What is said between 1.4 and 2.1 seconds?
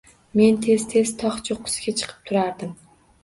cho‘qqisiga